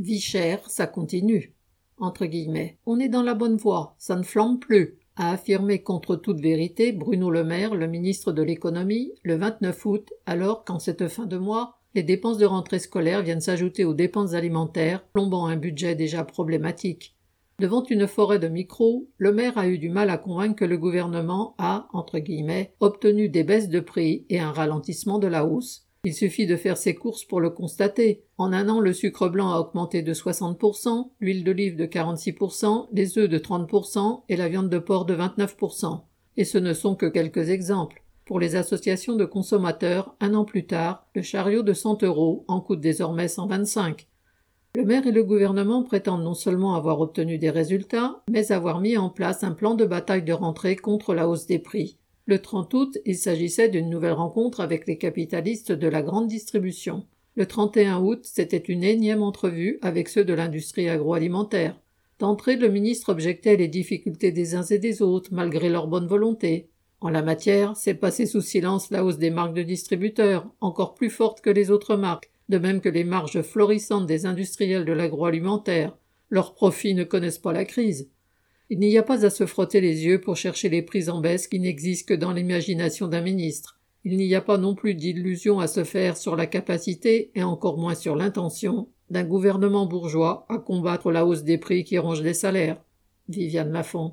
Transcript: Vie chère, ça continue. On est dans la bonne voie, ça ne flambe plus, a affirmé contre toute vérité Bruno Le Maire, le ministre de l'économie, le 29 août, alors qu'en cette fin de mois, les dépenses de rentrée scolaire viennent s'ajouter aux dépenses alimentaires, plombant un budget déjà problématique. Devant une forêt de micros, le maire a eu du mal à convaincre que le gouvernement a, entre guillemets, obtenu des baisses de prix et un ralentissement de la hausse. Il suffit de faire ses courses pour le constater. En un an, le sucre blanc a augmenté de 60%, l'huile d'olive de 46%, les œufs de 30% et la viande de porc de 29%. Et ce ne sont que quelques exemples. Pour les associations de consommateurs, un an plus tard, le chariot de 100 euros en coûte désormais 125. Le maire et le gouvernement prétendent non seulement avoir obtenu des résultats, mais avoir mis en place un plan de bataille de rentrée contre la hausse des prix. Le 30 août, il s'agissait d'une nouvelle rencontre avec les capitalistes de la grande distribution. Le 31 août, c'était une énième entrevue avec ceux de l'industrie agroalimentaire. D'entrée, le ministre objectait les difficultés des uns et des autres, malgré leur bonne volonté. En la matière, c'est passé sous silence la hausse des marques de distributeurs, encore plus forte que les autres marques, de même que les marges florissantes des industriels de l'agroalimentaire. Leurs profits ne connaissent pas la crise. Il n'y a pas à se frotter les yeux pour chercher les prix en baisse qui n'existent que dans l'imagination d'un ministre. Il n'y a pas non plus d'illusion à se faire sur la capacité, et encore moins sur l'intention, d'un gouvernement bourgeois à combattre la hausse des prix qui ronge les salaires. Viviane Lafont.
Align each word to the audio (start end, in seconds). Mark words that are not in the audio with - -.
Vie 0.00 0.18
chère, 0.18 0.60
ça 0.70 0.86
continue. 0.86 1.54
On 2.86 2.98
est 2.98 3.10
dans 3.10 3.22
la 3.22 3.34
bonne 3.34 3.58
voie, 3.58 3.96
ça 3.98 4.16
ne 4.16 4.22
flambe 4.22 4.58
plus, 4.58 4.96
a 5.16 5.32
affirmé 5.32 5.82
contre 5.82 6.16
toute 6.16 6.40
vérité 6.40 6.92
Bruno 6.92 7.30
Le 7.30 7.44
Maire, 7.44 7.74
le 7.74 7.86
ministre 7.86 8.32
de 8.32 8.42
l'économie, 8.42 9.12
le 9.22 9.36
29 9.36 9.84
août, 9.84 10.08
alors 10.24 10.64
qu'en 10.64 10.78
cette 10.78 11.06
fin 11.08 11.26
de 11.26 11.36
mois, 11.36 11.80
les 11.94 12.02
dépenses 12.02 12.38
de 12.38 12.46
rentrée 12.46 12.78
scolaire 12.78 13.20
viennent 13.20 13.42
s'ajouter 13.42 13.84
aux 13.84 13.92
dépenses 13.92 14.32
alimentaires, 14.32 15.06
plombant 15.12 15.44
un 15.44 15.58
budget 15.58 15.94
déjà 15.96 16.24
problématique. 16.24 17.14
Devant 17.58 17.84
une 17.84 18.06
forêt 18.06 18.38
de 18.38 18.48
micros, 18.48 19.06
le 19.18 19.34
maire 19.34 19.58
a 19.58 19.68
eu 19.68 19.76
du 19.76 19.90
mal 19.90 20.08
à 20.08 20.16
convaincre 20.16 20.60
que 20.60 20.64
le 20.64 20.78
gouvernement 20.78 21.54
a, 21.58 21.88
entre 21.92 22.20
guillemets, 22.20 22.72
obtenu 22.80 23.28
des 23.28 23.44
baisses 23.44 23.68
de 23.68 23.80
prix 23.80 24.24
et 24.30 24.40
un 24.40 24.50
ralentissement 24.50 25.18
de 25.18 25.26
la 25.26 25.44
hausse. 25.44 25.89
Il 26.02 26.14
suffit 26.14 26.46
de 26.46 26.56
faire 26.56 26.78
ses 26.78 26.94
courses 26.94 27.26
pour 27.26 27.42
le 27.42 27.50
constater. 27.50 28.24
En 28.38 28.54
un 28.54 28.70
an, 28.70 28.80
le 28.80 28.94
sucre 28.94 29.28
blanc 29.28 29.52
a 29.52 29.58
augmenté 29.58 30.00
de 30.00 30.14
60%, 30.14 31.10
l'huile 31.20 31.44
d'olive 31.44 31.76
de 31.76 31.84
46%, 31.84 32.88
les 32.90 33.18
œufs 33.18 33.28
de 33.28 33.36
30% 33.36 34.22
et 34.30 34.36
la 34.36 34.48
viande 34.48 34.70
de 34.70 34.78
porc 34.78 35.04
de 35.04 35.14
29%. 35.14 36.00
Et 36.38 36.44
ce 36.44 36.56
ne 36.56 36.72
sont 36.72 36.94
que 36.94 37.04
quelques 37.04 37.50
exemples. 37.50 38.02
Pour 38.24 38.40
les 38.40 38.56
associations 38.56 39.14
de 39.14 39.26
consommateurs, 39.26 40.16
un 40.20 40.32
an 40.32 40.46
plus 40.46 40.66
tard, 40.66 41.06
le 41.14 41.20
chariot 41.20 41.62
de 41.62 41.74
100 41.74 42.02
euros 42.02 42.46
en 42.48 42.62
coûte 42.62 42.80
désormais 42.80 43.28
125. 43.28 44.08
Le 44.76 44.84
maire 44.86 45.06
et 45.06 45.12
le 45.12 45.24
gouvernement 45.24 45.82
prétendent 45.82 46.24
non 46.24 46.32
seulement 46.32 46.76
avoir 46.76 47.00
obtenu 47.02 47.36
des 47.36 47.50
résultats, 47.50 48.22
mais 48.30 48.52
avoir 48.52 48.80
mis 48.80 48.96
en 48.96 49.10
place 49.10 49.44
un 49.44 49.52
plan 49.52 49.74
de 49.74 49.84
bataille 49.84 50.22
de 50.22 50.32
rentrée 50.32 50.76
contre 50.76 51.12
la 51.12 51.28
hausse 51.28 51.44
des 51.44 51.58
prix. 51.58 51.98
Le 52.26 52.40
30 52.40 52.74
août, 52.74 52.98
il 53.06 53.16
s'agissait 53.16 53.68
d'une 53.68 53.90
nouvelle 53.90 54.12
rencontre 54.12 54.60
avec 54.60 54.86
les 54.86 54.98
capitalistes 54.98 55.72
de 55.72 55.88
la 55.88 56.02
grande 56.02 56.28
distribution. 56.28 57.06
Le 57.36 57.46
31 57.46 58.00
août, 58.00 58.20
c'était 58.24 58.56
une 58.56 58.84
énième 58.84 59.22
entrevue 59.22 59.78
avec 59.82 60.08
ceux 60.08 60.24
de 60.24 60.34
l'industrie 60.34 60.88
agroalimentaire. 60.88 61.80
D'entrée, 62.18 62.56
le 62.56 62.68
ministre 62.68 63.10
objectait 63.10 63.56
les 63.56 63.68
difficultés 63.68 64.30
des 64.30 64.54
uns 64.54 64.64
et 64.64 64.78
des 64.78 65.00
autres, 65.00 65.30
malgré 65.32 65.70
leur 65.70 65.86
bonne 65.86 66.06
volonté. 66.06 66.68
En 67.00 67.08
la 67.08 67.22
matière, 67.22 67.76
c'est 67.76 67.94
passé 67.94 68.26
sous 68.26 68.42
silence 68.42 68.90
la 68.90 69.04
hausse 69.04 69.16
des 69.16 69.30
marques 69.30 69.54
de 69.54 69.62
distributeurs, 69.62 70.46
encore 70.60 70.94
plus 70.94 71.08
forte 71.08 71.40
que 71.40 71.48
les 71.48 71.70
autres 71.70 71.96
marques, 71.96 72.30
de 72.50 72.58
même 72.58 72.82
que 72.82 72.90
les 72.90 73.04
marges 73.04 73.40
florissantes 73.40 74.06
des 74.06 74.26
industriels 74.26 74.84
de 74.84 74.92
l'agroalimentaire. 74.92 75.96
Leurs 76.28 76.52
profits 76.52 76.94
ne 76.94 77.04
connaissent 77.04 77.38
pas 77.38 77.54
la 77.54 77.64
crise. 77.64 78.10
Il 78.72 78.78
n'y 78.78 78.96
a 78.96 79.02
pas 79.02 79.26
à 79.26 79.30
se 79.30 79.46
frotter 79.46 79.80
les 79.80 80.04
yeux 80.04 80.20
pour 80.20 80.36
chercher 80.36 80.68
les 80.68 80.82
prix 80.82 81.10
en 81.10 81.20
baisse 81.20 81.48
qui 81.48 81.58
n'existent 81.58 82.14
que 82.14 82.18
dans 82.18 82.32
l'imagination 82.32 83.08
d'un 83.08 83.20
ministre. 83.20 83.80
Il 84.04 84.16
n'y 84.16 84.32
a 84.36 84.40
pas 84.40 84.58
non 84.58 84.76
plus 84.76 84.94
d'illusion 84.94 85.58
à 85.58 85.66
se 85.66 85.82
faire 85.82 86.16
sur 86.16 86.36
la 86.36 86.46
capacité, 86.46 87.32
et 87.34 87.42
encore 87.42 87.78
moins 87.78 87.96
sur 87.96 88.14
l'intention, 88.14 88.86
d'un 89.10 89.24
gouvernement 89.24 89.86
bourgeois 89.86 90.46
à 90.48 90.58
combattre 90.58 91.10
la 91.10 91.26
hausse 91.26 91.42
des 91.42 91.58
prix 91.58 91.82
qui 91.82 91.98
ronge 91.98 92.22
les 92.22 92.32
salaires. 92.32 92.80
Viviane 93.28 93.72
Lafont. 93.72 94.08